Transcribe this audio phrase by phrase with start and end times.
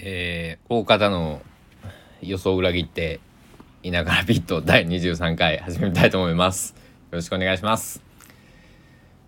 [0.00, 1.42] えー、大方の
[2.22, 3.18] 予想を裏切って
[3.82, 6.76] いながらビット第23回始めたいと思います。
[7.10, 8.00] よろしくお願いします。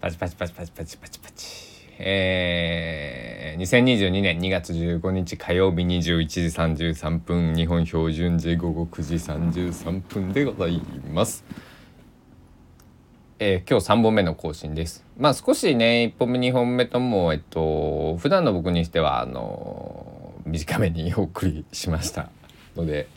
[0.01, 1.47] パチパチパチパチパチパチパチ
[1.99, 6.41] えー、2022年2月15日火曜日21時
[6.95, 10.81] 33分日本標準時午後9時33分でござい
[11.13, 11.45] ます。
[13.41, 15.05] えー、今日3本目の更新です。
[15.19, 20.20] まあ少しね1本目2本目ともえっと普段の僕にしてはあの
[20.51, 22.31] 短めにお送りしました
[22.77, 23.09] ので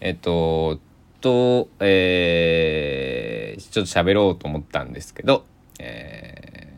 [0.00, 0.80] えっと
[1.20, 5.44] とえー、ちょっと喋ろうと思ったんですけど、
[5.80, 6.70] え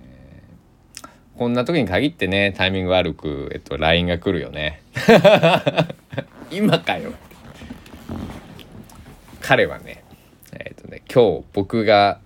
[1.03, 4.83] ー、こんな時に限ってねタイミング悪く、えっと、LINE が来るよね。
[6.51, 7.13] 今かよ。
[9.43, 10.03] 彼はね
[10.53, 12.21] えっとね今日僕が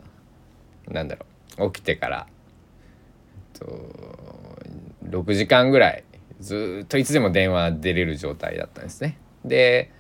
[0.89, 2.27] なんだろう起きてから、
[3.55, 3.67] えっと、
[5.09, 6.04] 6時間ぐらい
[6.45, 9.19] ずっといつでも電話出れる状態だったんですね。
[9.45, 9.91] で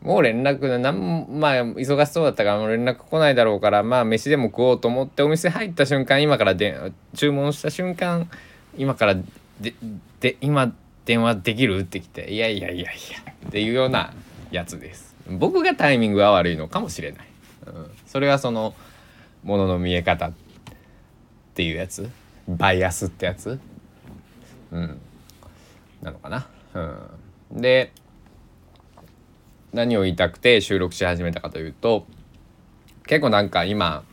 [0.00, 8.30] もう連絡なんまあ忙しそうだったからもう連絡来ないだろうからまあ飯でも食おうと思ってお店入った瞬間今からで注文した瞬間
[8.76, 9.16] 今から
[9.60, 9.74] で
[10.20, 10.72] で今
[11.04, 11.80] 電話できる？
[11.80, 14.14] ってきていやいやいやいやっていうような
[14.52, 15.16] やつです。
[15.28, 17.26] 僕がタイミングが悪いのかもしれない、
[17.66, 18.74] うん、それはその
[19.42, 20.32] ものの見え方っ
[21.54, 22.08] ていうやつ？
[22.46, 23.58] バイアスってやつ？
[24.70, 25.00] うん。
[26.02, 26.46] なのかな。
[26.74, 27.92] うん、で
[29.72, 32.06] 何を言いたくて収録し始めたかというと
[33.06, 34.04] 結構なんか今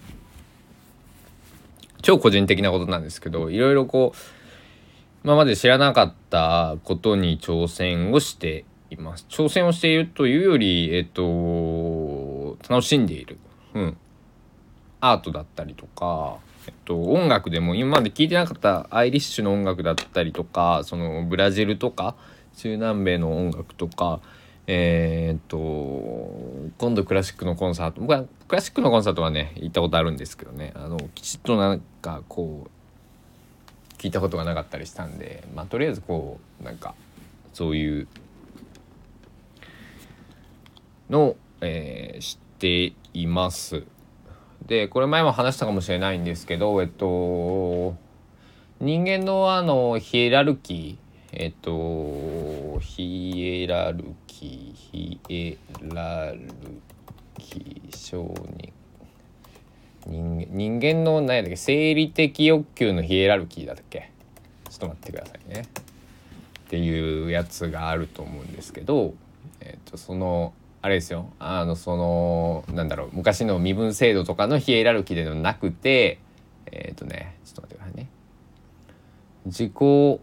[2.02, 4.18] 超個人的なことなんですけどいろいろこう
[5.26, 9.26] 今まで知らなかったことに挑戦をしています。
[9.28, 13.40] 挑戦をしているというより、えっと、楽しんでいる。
[13.74, 13.98] うん。
[15.02, 22.16] アートだったりとか、えっと、音楽でも今まで聴いてなかったアイリッシュの音楽だったりとかそのブラジルとか
[22.58, 24.20] 中南米の音楽とか
[24.68, 36.96] えー、っと今度クラシックのコンサート僕はクラシックのコンサートはね行ったことあるんですけどねあのきちっとなんかこう聞いたことがなかったりしたんでまあとりあえずこうなんか
[37.54, 38.08] そういう
[41.12, 43.84] の、えー、知っています。
[44.68, 47.96] でこれ前も話したかもしれないんですけどえっと
[48.80, 55.58] 人間のあのヒエラルキーえっとヒエラルキーヒエ
[55.94, 56.50] ラル
[57.38, 58.26] キー承
[58.58, 58.72] 認
[60.08, 64.12] 人人間の何やったっけ生理的欲求のヒエラルキーだったっけ？
[64.70, 65.62] ちょっと待ってくださいね。
[65.62, 69.14] っていうやつがあると思うんですけど、
[69.62, 70.54] えっと、その
[70.86, 71.32] あれですよ。
[71.40, 73.10] あのそのなんだろう。
[73.12, 76.20] 昔の身分制度とかのヒエラルキーではなくて
[76.68, 78.10] えっ、ー、とねちょっと待ってくださいね。
[79.48, 80.22] 自己ど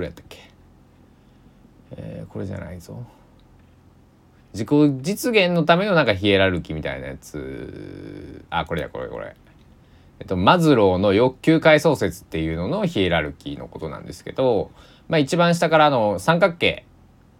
[0.00, 0.40] れやったっけ？
[1.92, 3.02] えー、これじゃないぞ。
[4.52, 4.68] 自己
[5.00, 8.44] 実現のためのなんかヒエラルキーみたいなやつ。
[8.50, 9.34] あこれやこれこれ。
[10.20, 14.70] えっと、マズローの欲求階層説っていうののヒエラルキーのことなんですけど、
[15.08, 16.84] まあ、一番下からの三角形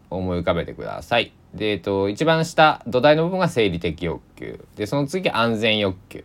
[0.08, 1.34] 思い浮かべてください。
[1.54, 4.64] で、えっと、一番下土台の部分が生理的欲求。
[4.76, 6.24] でその次安全欲求。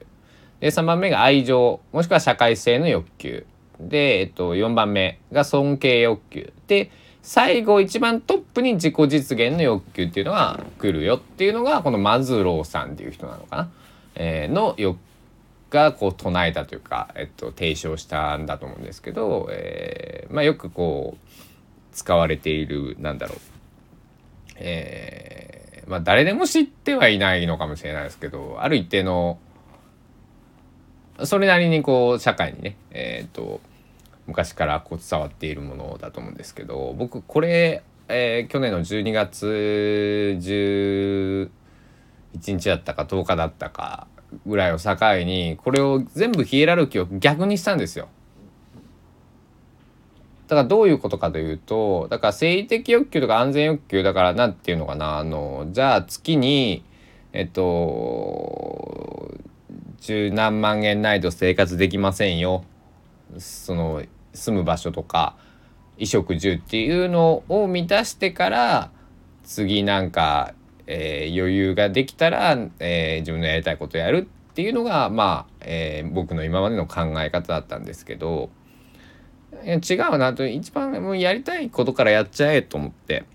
[0.60, 3.46] で3番目が愛情もしくは社会性の欲求。
[3.80, 6.54] で、えっと、4番目が尊敬欲求。
[6.68, 13.70] で最後一番トップに自己実現の欲求っていうのが来るよっていうのがこのマズローさんっていう人なのかな、
[14.16, 14.98] えー、の欲
[15.70, 21.28] がこう唱えたというか、えっと、提唱したんだと思うんですけど、えーまあ、よくこう
[21.92, 23.57] 使われているなんだろう。
[24.60, 29.40] えー、まあ誰でも知ってはいないのかもしれないですけどある一定の
[31.24, 33.62] それなりにこう社会にねえっ、ー、と
[34.28, 41.50] 昔からこう伝わっているものだと思うんですけど僕これ、えー、去年の12月11
[42.34, 44.08] 日だったか10日だったか
[44.46, 48.10] ぐらいを境にこれを全部ヒエラルキーを逆にしたんですよ。
[50.48, 55.18] だからどういうことかというとだから生理的欲求とか安全欲求だから何て言うのかな。
[55.18, 56.84] あのじゃあ月に
[57.34, 59.34] えっと
[60.00, 62.64] 十何万円ないと生活できませんよ。
[63.38, 64.04] その
[64.34, 65.36] 住む場所とか
[65.96, 68.92] 衣食住っていうのを満たしてから
[69.44, 70.54] 次なんか、
[70.86, 78.50] えー、余裕ができたら、えー、自分のやりたいことやるっていうのがまあ、えー、僕の今までの考え方だったんですけど。
[79.76, 80.34] 違うな。
[80.34, 83.26] と一番もうやりたいことからやっちゃえと思って。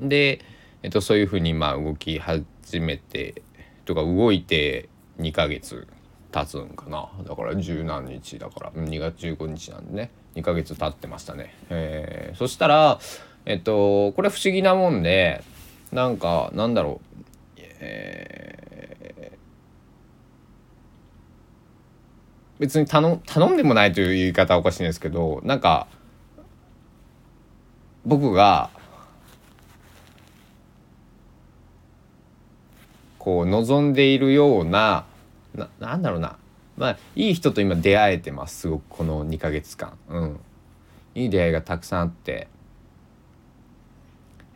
[0.00, 0.40] で、
[0.82, 2.44] えっと、そういうふうにまあ動き始
[2.80, 3.42] めて
[3.84, 4.88] とか動いて
[5.18, 5.86] 2ヶ月
[6.32, 7.08] 経つんかな。
[7.24, 8.72] だから十何日だから。
[8.72, 10.10] 2月15日なんでね。
[10.34, 11.54] 2ヶ月経ってましたね。
[11.70, 12.98] えー、そしたら、
[13.46, 15.42] えっと、これ不思議なもんで、
[15.92, 17.00] なんか、なんだろ
[17.56, 18.59] う、え
[22.60, 25.88] 別に頼頼んでもないという言い方はおかしいんですけど、なんか、
[28.04, 28.70] 僕が、
[33.18, 35.04] こう望んでいるような
[35.54, 36.36] ななんだろうな。
[36.76, 39.96] まあいい人と今出会えてますすごくこの2ヶ月間。
[40.08, 40.40] うん。
[41.14, 42.48] いい出会いがたくさんあって。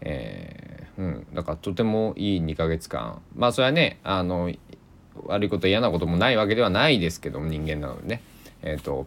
[0.02, 1.26] えー、うん。
[1.34, 3.22] だからとてもいい2ヶ月間。
[3.34, 4.50] まあそれはねあの
[5.26, 8.22] 悪いこと嫌なこともないわけではないですけども人間なのでね
[8.62, 9.06] えっ、ー、と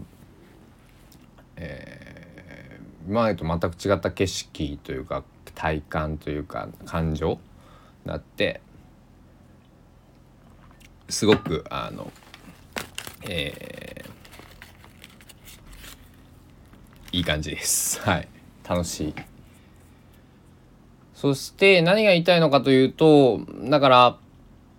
[1.60, 5.24] えー、今までと全く違った景色というか
[5.56, 7.40] 体感というか感情
[8.06, 8.62] なって
[11.10, 12.12] すごくあの
[13.30, 18.00] えー、いい感じです。
[18.08, 18.28] はい。
[18.68, 19.14] 楽しい。
[21.14, 24.18] そして何が言いたいのかというと、だから、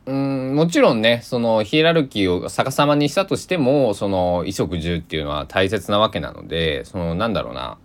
[0.08, 7.76] うん、もちろんね、そのヒエラルキーを逆さまにしたとしても、その衣食住っていうのは大切なわけなので、そのなんだろうな。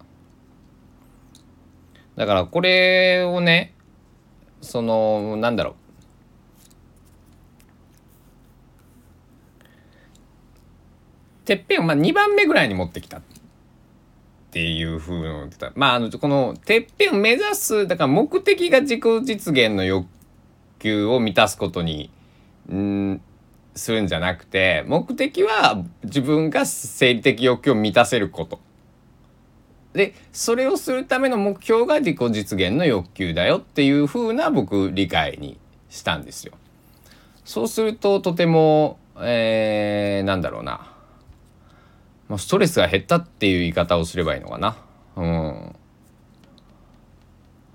[2.16, 3.74] だからこれをね、
[4.62, 5.76] そのなんだろう。
[11.46, 13.22] てっぺんをまあ2番目ぐらいに持ってきたっ
[14.54, 15.74] ていうふうに言ってた。
[15.76, 20.08] まあ、あの、この、てっぺんを目指す、だから目的が自己実現の欲
[20.84, 22.12] 求を満たすことに、
[22.72, 23.22] ん
[23.76, 28.60] するんじゃなくて、目的は自分が生理的欲求を満たせること。
[29.94, 35.58] で、それをするための目標が自己実現の欲求だよっていうふうな僕理解に
[35.90, 36.54] したんですよ。
[37.46, 40.92] そうするととても、えー、なんだろうな。
[42.30, 44.78] まあ、ストレスが減ったっていう言い方をすればいいのかな。
[45.16, 45.76] うん。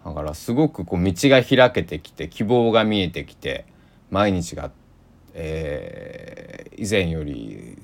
[0.08, 3.66] だからすごくこう道が開けてきて希望が見えてきて
[4.10, 4.70] 毎日が、
[5.34, 7.76] えー、以前より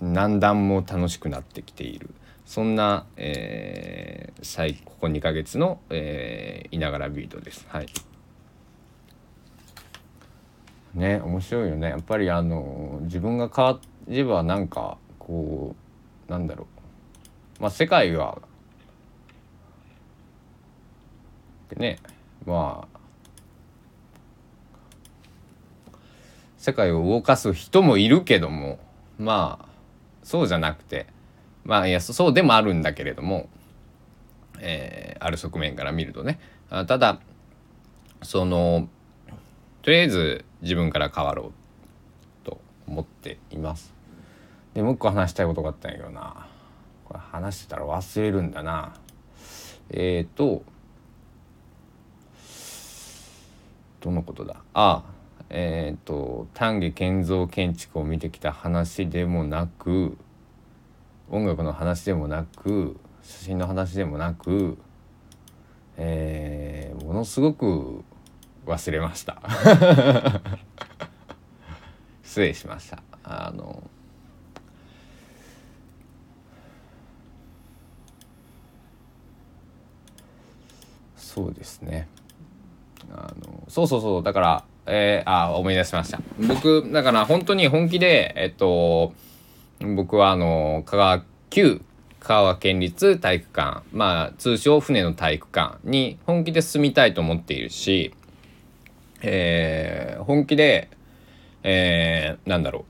[0.00, 2.10] 何段も楽しくなってきている。
[2.46, 7.66] そんな、えー、最ここ2ヶ月の、えー、いながらビートです。
[7.68, 7.86] はい。
[10.94, 11.90] ね面白いよね。
[11.90, 15.76] やっぱりあの自分が変わればなんかこ
[16.28, 16.66] うなんだろ
[17.58, 17.62] う。
[17.62, 18.38] まあ世界は
[21.68, 21.98] でね。
[22.46, 22.98] まあ
[26.56, 28.78] 世界を動かす人もいるけども
[29.18, 29.68] まあ
[30.22, 31.06] そうじゃなくて
[31.64, 33.48] まあいやそうでもあるんだけれども、
[34.58, 36.40] えー、ある側面から見るとね。
[36.70, 37.20] あただ
[38.22, 38.88] その
[39.82, 41.52] とりあえず自分から変わろ
[42.44, 43.94] うと思っています。
[44.74, 46.48] でもう一個話したいことがあったんやけどな。
[47.04, 48.94] これ話してたら忘れるんだな。
[49.90, 50.62] えっ、ー、と
[54.00, 54.56] どのことだ？
[54.74, 55.04] あ
[55.50, 60.16] えっ、ー、と丹下健三建築を見てきた話でもなく
[61.30, 64.78] 音楽の話でもなく写真の話でもなく、
[65.96, 68.04] えー、ものすごく
[68.66, 69.42] 忘れました。
[72.22, 73.02] 失礼しました。
[73.24, 73.82] あの
[81.16, 82.08] そうですね。
[83.12, 86.20] あのそうそうそうだからえー、あ思い出しました。
[86.38, 89.12] 僕だから本当に本気でえっと
[89.80, 91.82] 僕はあの香川旧
[92.20, 98.14] 香川県立体育館まあ通称船の体育館に本気で住みたいと思っているし、
[99.20, 100.88] えー、本気で、
[101.62, 102.86] えー、なんだろ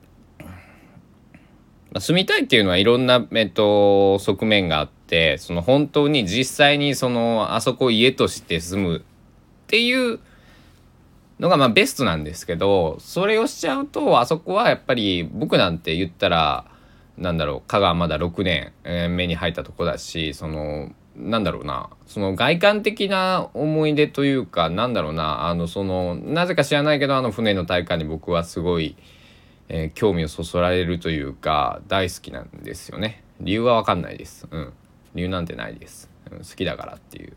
[1.94, 2.00] う。
[2.00, 9.04] 住みたいっていうのはいろんな、えっと、側面があってってその本当に実際にそのあそこ家として住む
[9.68, 10.18] っていう
[11.38, 16.64] のがまあベストなんですけどそれをしちゃうとあそこはやっぱり僕なんて言ったら
[17.18, 28.96] なんだろう香川まだ6年目に入ったとこだしそのなんだろうなその外観的な思い出というかなんだろうなあのそのなぜか知らないけどあの船の大会に僕はすごい、
[29.68, 33.22] えー、興味をそそられるというか大好きなんですよね。
[33.40, 34.48] 理由は分かんないです。
[34.50, 34.72] うん。
[35.14, 37.32] 理由なんてないです、うん、好きだからっていう。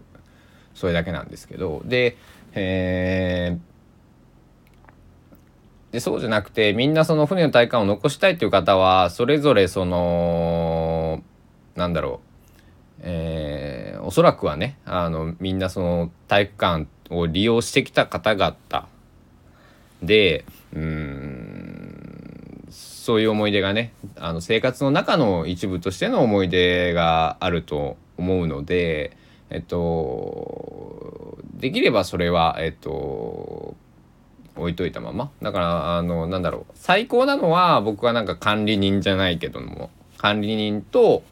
[0.73, 2.17] それだけなんですけどで,、
[2.53, 11.23] えー、でそうじゃなくてみんなその船の体感を残したいっていう方はそれぞれその
[11.75, 12.31] なんだろう
[13.03, 18.55] えー、おそらくはねあのみんなその体育館を利用してきた方々
[20.03, 29.17] でうんそういう思い出がねあの生活の中の一部としての思い出があると思うので
[29.51, 33.75] えっとできればそれはえっと
[34.55, 35.31] 置いといたまま。
[35.41, 36.72] だからあのなんだろう。
[36.75, 39.89] 最高なのは僕はなんか管理人じゃないけども。
[40.17, 41.24] 管理人と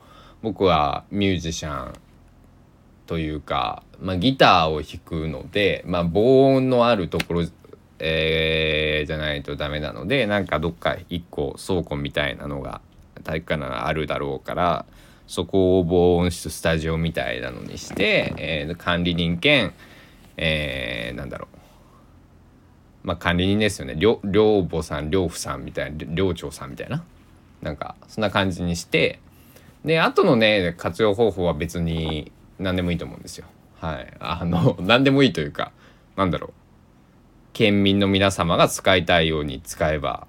[0.42, 1.94] 僕はミュージシャン。
[3.10, 7.46] というか、まあ、ギターを弾くので、まあ、防音のあるところ、
[7.98, 12.82] えー、じゃないとダメなのでなんかどっか一個倉庫みたいなのが
[13.24, 14.86] 体育館ならあるだろうから
[15.30, 19.76] そこを防音室スタジオみたいなのにして、えー、管理人兼、
[20.38, 23.08] えー、なんだろう。
[23.08, 23.94] まあ管理人ですよね。
[23.96, 27.04] 寮母さん寮夫さんみたいな寮長さんみたいな。
[27.62, 29.20] なんかそんな感じにして
[29.86, 33.46] で後のね活用方法は別に何でもいいと思うんですよ。
[33.80, 35.72] はい、あの 何でもいいというか
[36.16, 36.54] なんだろう。
[37.54, 40.26] 県民の皆様が使いたいように使えば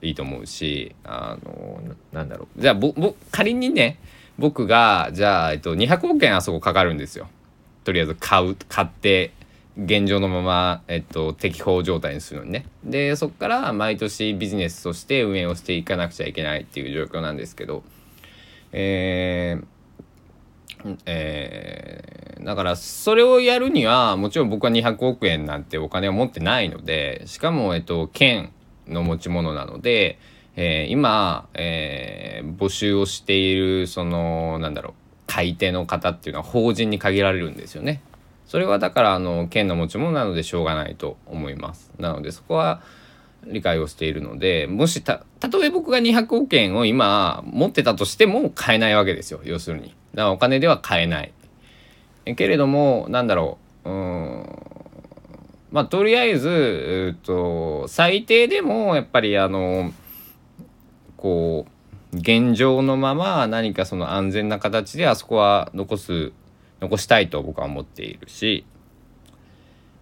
[0.00, 1.80] いいと思うしあの
[2.12, 2.60] なんだろう。
[2.60, 4.00] じゃあぼぼ仮にね
[4.38, 7.28] 僕がじゃあ、えっと、200億円あそこかかるんですよ。
[7.84, 9.32] とりあえず買う買って
[9.76, 12.66] 現状のまま、えっと、適法状態にするのにね。
[12.84, 17.82] でそこから毎年ビジネスとして運営をしていかなくちゃいけないっていう状況なんですけど
[18.72, 19.66] えー
[21.06, 28.52] えー、だからそれをやるにはもちろん僕は200億円なんてお金を持ってないのでしかも、えっと、県
[28.88, 30.18] の持ち物なので、
[30.56, 34.92] えー、今、えー、募集をしているそのなんだろう
[35.26, 38.02] 買い手の方っていうのは法人に限られるんですよね。
[38.46, 41.90] それはだからあの県の持ち物なのでしょうがないと思います。
[41.98, 42.82] なのでそこは
[43.46, 49.94] 理解をしているのでもしたとえ僕が200億円を今持ってたとしても買えないわけですよ要するに。
[50.14, 51.32] だからお金では買えない。
[52.36, 54.72] けれどもなんだろううん
[55.72, 59.92] まあとりあえず、えっと、最低でもやっぱりあの
[61.22, 61.66] こ
[62.12, 66.32] う現状のまま何かその安全な形であそこは残す
[66.80, 68.66] 残したいと僕は思っているし、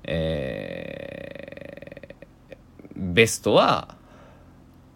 [0.05, 3.97] えー、ベストは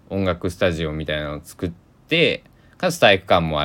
[0.08, 1.72] 音楽スタジオみたいなのを作っ
[2.08, 2.42] て
[2.78, 3.60] かつ体育館も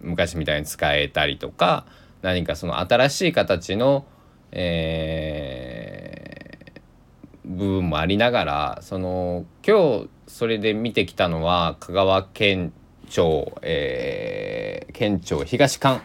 [0.00, 1.84] 昔みたいに使えたりとか
[2.22, 4.06] 何かその新しい形の、
[4.52, 12.72] えー、部分もありながらその今日それで見てきたのは香川県
[13.08, 16.02] 庁、えー、県庁東館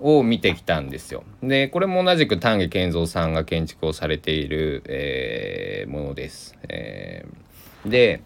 [0.00, 1.24] を見てきたんですよ。
[1.42, 6.56] でこれも同じく丹下健三さんが建築をされている、えー、ものです。
[6.68, 8.22] えー、で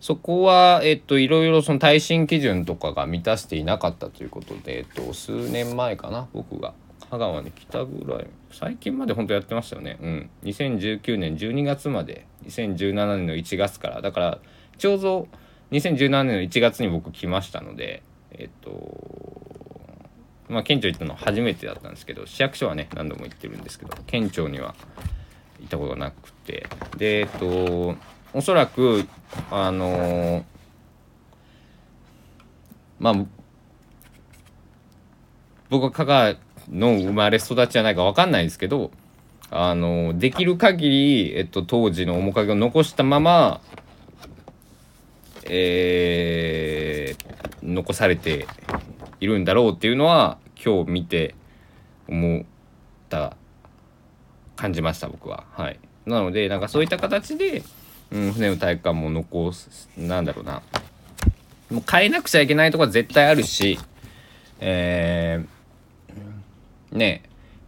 [0.00, 6.74] そこは、えっと、いろいろその耐震基準とかが満たしていなかったということで、えっと、数年前かな僕が
[7.12, 8.26] 香川に来たぐらい。
[8.50, 9.98] 最近まで本当やってましたよね。
[10.00, 10.30] うん。
[10.44, 12.26] 2019年12月まで。
[12.46, 14.00] 2017年の1月から。
[14.00, 14.38] だから
[14.78, 15.28] ちょうど
[15.72, 19.40] 2017年の1月に僕来ましたのでえっと
[20.48, 24.74] まあ県庁行ったの初めてだったんですけど市役所はね何度も行ってるんですけど県庁には
[25.60, 26.66] 行ったことなくて。
[26.96, 27.94] でえっと
[28.34, 29.06] おそらく
[29.50, 30.46] あの、
[32.98, 33.14] まあ
[35.68, 36.36] 僕は香川
[36.70, 38.90] の生まれ育ちじゃないか分かんないですけど
[39.50, 43.60] あの、できる限り、えっと、当時の面影を残したまま
[45.44, 48.46] えー、残されて
[49.20, 51.34] いるんだろうっていうのは今日見て
[52.08, 52.44] 思っ
[53.08, 53.36] た
[54.56, 55.44] 感じました僕は。
[55.52, 55.78] はい。
[56.06, 57.62] なのでなんかそういった形で
[58.12, 60.62] うん、船の体育館も残すなんだろうな。
[61.70, 63.78] もう変えなくちゃいけないとこは絶対あるし
[64.60, 65.46] えー、
[66.92, 67.22] ね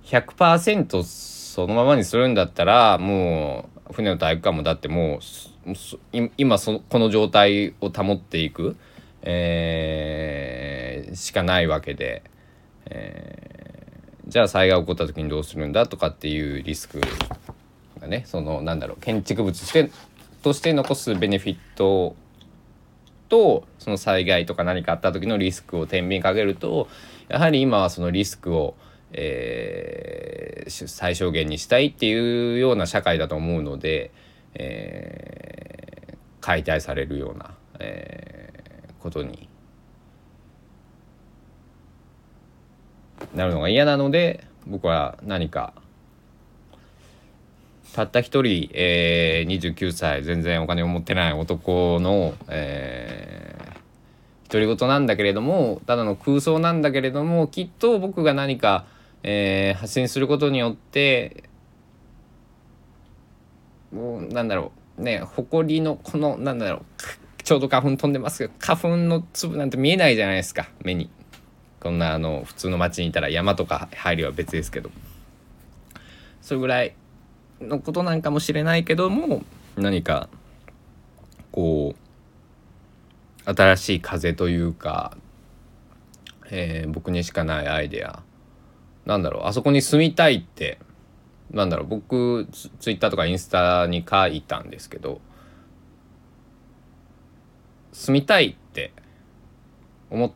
[0.04, 5.20] 100%そのままにするんだったらもう船の体育館もだっても
[5.66, 8.76] う今そこの状態を保っていく、
[9.22, 12.22] えー、しかないわけで、
[12.86, 17.00] えー、じゃあ災害起こった時にどうするんだとかっていうリスク
[18.00, 19.90] がねそのなんだろう建築物して
[20.42, 22.14] として残すベネフィット
[23.30, 26.88] とその災害とか何かあった時のリスクを天秤かけると
[27.28, 28.74] やはり今はそのリスクを、
[29.16, 34.10] えー、最小限にしたいっていうような社会だと思うので、
[34.54, 39.48] えー、解体されるような、えー、ことに
[43.34, 45.72] なるのが嫌なので僕は何か
[47.94, 58.84] たった一人、えー、29歳全然お金を持ってない男の、えー、独り言なんだけれどもただの空想なんだけれどもきっと僕が何か、
[59.24, 61.44] えー、発信することによって
[63.90, 66.84] もうなんだろうね埃のこのなんだろう
[67.42, 71.10] ちょうど花粉飛んでますけど花粉の粒なんて見えないじゃないですか目に。
[71.80, 74.90] こんなあの普通の街にいたら山とか入りは別ですけど。
[76.40, 76.94] それぐらい
[77.60, 79.42] のことなんかもしれないけども
[79.76, 80.28] 何か
[81.52, 81.94] こ
[83.46, 85.16] う新しい風というか、
[86.50, 88.22] えー、僕にしかないアイデア
[89.06, 90.78] なんだろうあそこに住みたいって
[91.50, 92.48] なんだろう僕
[92.80, 95.20] ツイッターとかインスタに書いたんですけど
[97.92, 98.92] 住みたいって
[100.10, 100.32] 思っ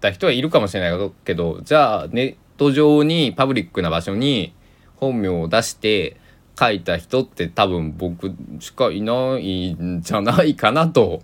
[0.00, 4.54] た人はいるかもしれないけどじゃあネット上にパブリックな場所に
[4.96, 6.16] 本名を出して
[6.58, 11.22] 書いた人って多分僕しかいないんじゃないかなと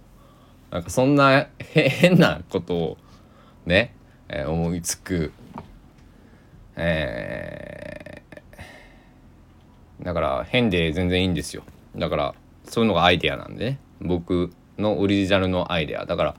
[0.70, 2.98] なんかそんな変なことを
[3.66, 3.94] ね、
[4.28, 5.32] え、思いつく、
[6.76, 11.64] えー、だから変で全然いいんですよ。
[11.96, 13.78] だからそういうのがアイデアなんでね。
[14.00, 16.04] 僕のオリジナルのアイデア。
[16.04, 16.34] だから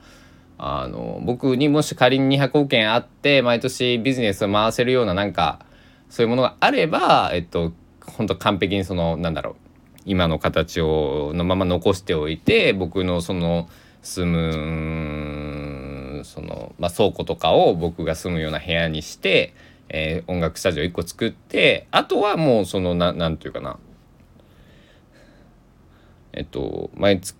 [0.58, 5.60] あの僕にもし仮に200億円あって毎年ビジネスを回せるようななんか
[6.08, 7.72] そういうものがあればえっと
[8.06, 9.56] 本当完璧にそのなんだろう
[10.04, 13.68] 今の形をのまま残しておいて僕のその
[14.02, 19.54] 住むその、まあ、倉庫とかを僕が住むような部屋にして、
[19.88, 23.78] えー、音楽スタジオ1個作ってあとはもうそのななんていうかな。
[26.32, 27.36] えっと毎月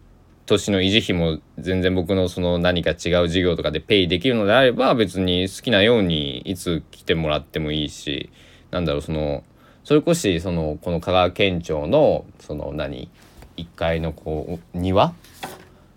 [0.47, 8.31] 年の維持費も全然僕のその何か違う事業とかでペイできるのであれば別に好きなようにいつ来てもらってもいいし
[8.71, 9.45] なんだろうその
[9.85, 13.11] それこそそのこの香川県庁のその何
[13.57, 15.15] ？1階のこう庭？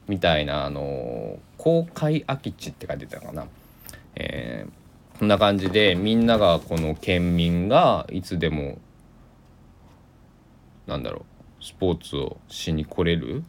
[0.08, 3.46] みたいなあの公開空き地って書いてたのかな、
[4.16, 4.72] えー、
[5.22, 8.80] こんな感じでみんながこの県民がいつでも
[10.88, 11.28] なんだろ
[11.60, 13.44] うスポーツをしに来れる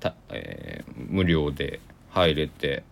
[0.00, 2.84] た、えー、無料で入れて、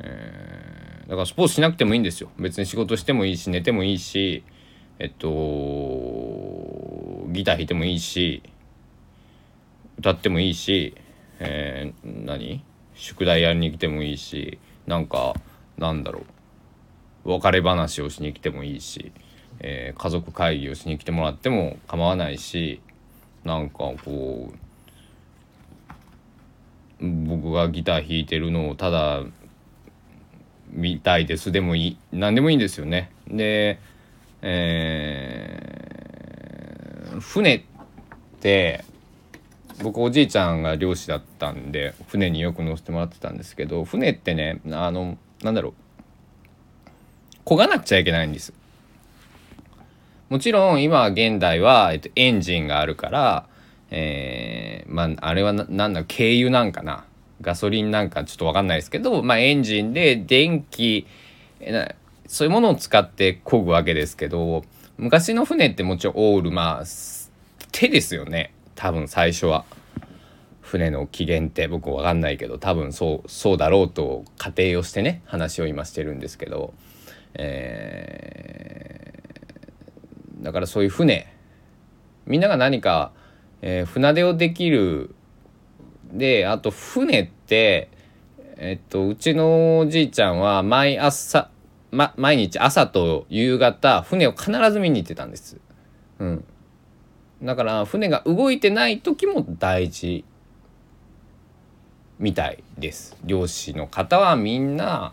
[0.00, 2.28] えー、だからスポーツしなくてもいいんですよ。
[2.38, 4.44] 別に仕事してもいいし寝てもいいし
[4.98, 5.28] えっと
[7.32, 8.42] ギター弾いてもいいし
[9.98, 10.94] 歌ってもいいし、
[11.38, 12.62] えー、何？
[12.94, 15.32] 宿題やりに来てもいいしなんか
[15.78, 16.39] なんだろう。
[17.24, 19.12] 別れ話をしに来てもいいし、
[19.60, 22.80] えー、家族会議をしに来てもらっても構わないし
[23.44, 24.52] なんかこ
[27.00, 29.22] う僕がギター弾いてるのをただ
[30.70, 33.10] 見たいですでもいい何でもいいんですよね。
[33.26, 33.80] で、
[34.42, 37.62] えー、船っ
[38.40, 38.84] て
[39.82, 45.74] 僕おじいちゃんが漁師だったんで船によく乗せてもらってたんですけど船ってねあのなんだろう
[47.44, 48.52] 漕がなくちゃいけないんです。
[50.28, 53.46] もちろん今現代は、えっと、エンジンがあるから
[53.90, 57.04] えー、まああれはなんだ軽油なんかな
[57.40, 61.06] ガソリンなんかちょっと分かんないですけど、まあ、エンジンで電気
[62.26, 64.62] そういうものを使って漕ぐわけですけど
[64.98, 66.84] 昔の船ってもちろんオールまあ
[67.72, 69.64] 手ですよね多分最初は。
[70.60, 76.74] 船の起源って僕分かんないけど多分そうそうだろうと仮定をしてね話を今してるんですけど、
[77.34, 81.32] えー、だからそういう船
[82.26, 83.12] みんなが何か
[83.62, 85.14] えー、船出をできる
[86.12, 87.90] であと船って
[88.56, 91.50] えっとうちのおじいちゃんは毎朝、
[91.90, 95.58] ま、毎日朝と夕方船を必ず見に行ってたんです。
[96.18, 96.44] うん、
[97.42, 100.24] だから船が動いてない時も大事
[102.18, 103.16] みたいです。
[103.24, 105.12] 漁師の方はみんな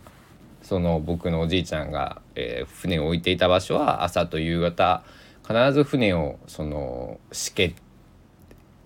[0.68, 5.04] その僕のおじいちゃんが、えー、船を置いていた場所は朝と夕方
[5.48, 7.74] 必ず船をそのしけ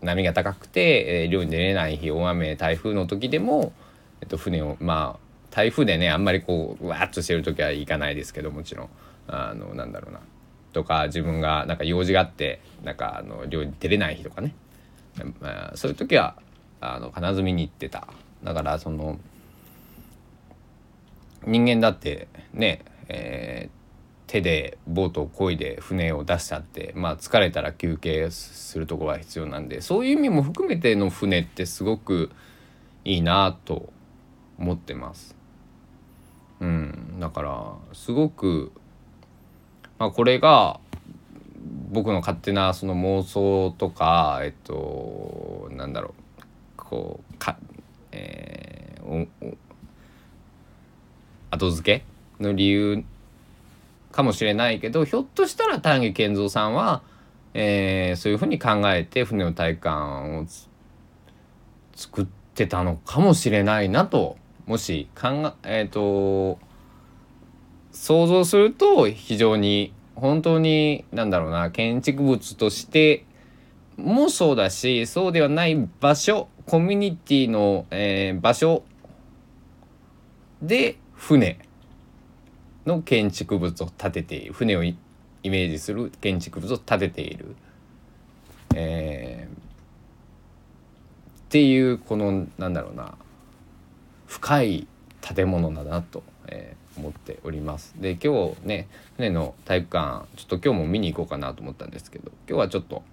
[0.02, 3.74] 波が高くて、えー、漁に出れない日大雨台風の時でも、
[4.22, 8.89] えっと、船をまあ台風でねあんまりこうわっとしてる時は行かないですけどもちろん。
[9.28, 10.20] あのなんだろうな。
[10.74, 14.56] とか自分がなんか用事があってなんかあの漁に出れない日とかね、
[15.41, 16.36] まあ、そういう時は
[16.80, 18.08] あの必ず見に行ってた。
[18.44, 19.20] だからその
[21.45, 32.32] 人間だってね、えー、手でボートを漕いで船を出したってまあ疲れたら休憩するところは必要なんでそういう意味も含めての船ってすごく
[33.04, 33.91] いいなと
[34.58, 35.36] 思ってます。
[36.60, 38.71] うん、だからすごく、
[39.97, 40.80] まあ、これが
[41.91, 46.41] 僕の勝手なその妄想とかえっとなんだろう
[46.77, 47.58] こうか、
[48.12, 49.27] えー、
[51.62, 52.04] 後付
[52.39, 53.04] けの理由
[54.12, 57.04] かもしれないけどひょっとしたら丹下健三さんは
[57.54, 60.45] えー、そういうふうに考えて船の体感を
[61.95, 66.60] 作ってたのかもしれないなともし考ええっ、ー、と
[67.91, 73.26] 想像すると非常に本当に何だろうな建築物として
[73.97, 78.84] もそうだしそうではない場所コミュニティの、えー、場所
[80.62, 81.60] で船
[82.88, 84.95] の建築物を建てている船をイ
[85.43, 87.55] メージする建築物を建てている、
[88.73, 93.13] えー、っていうこのなんだろうな
[94.25, 94.88] 深い
[95.21, 97.93] 建物だなと、えー、思っております。
[97.97, 103.03] で今日ね船の体育館ちょっと今日も見に行こうかなと思ったんですけど今日はちょっと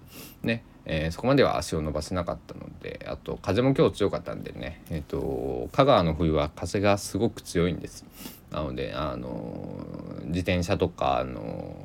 [0.41, 8.05] ねえー、そこまでは足を伸ばせなかったのであと風も今日強かったんでね、えーと、香川の冬は風がすごく強いんです。
[8.51, 9.85] なのであの
[10.23, 11.75] 自転車とかあの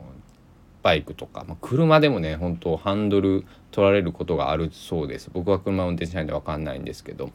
[0.82, 5.30] バイクとか、まあ、車でもね本当ハンドル取られることがあるそうです。
[5.32, 7.30] 僕は車運転しないんで分かんないんですけど、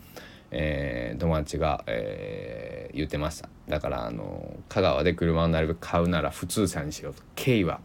[0.52, 3.50] えー、友達が、え、言ってました。
[3.68, 7.24] だからあの香川で車をなるべく買うなら普通車にしようと。
[7.36, 7.80] 経緯は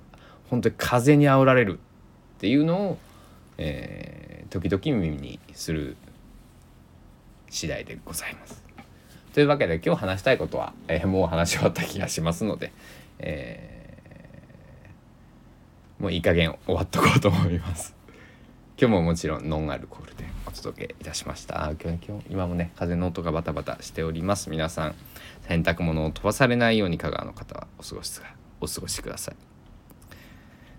[0.51, 2.99] 本当に風に煽られるっていうのを
[3.59, 5.97] えー、時々耳にする
[7.51, 8.65] 次第でございます。
[9.33, 12.73] というわけで今日話したいことは、えー、もう話し終わった気がしますので、
[13.19, 17.95] えー、もういい加減終わっとこうと思います。
[18.77, 21.73] 今日ももちろんノンアルコールでお届けいたしました。
[21.81, 24.51] 今日今もね風の音がバタバタしております。
[24.51, 24.95] 皆さん
[25.49, 28.21] 洗濯物を飛ばされないように香川の方はお過ごし
[28.61, 29.37] お過ごしください。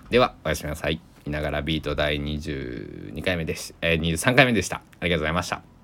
[0.09, 1.14] ではおやすみなさい。
[1.25, 4.83] きながらビート第22回目です、えー、23回目でした。
[4.99, 5.74] ありがとうございました。